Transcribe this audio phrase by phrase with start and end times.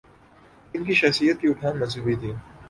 [0.73, 2.31] ان کی شخصیت کی اٹھان مذہبی تھی۔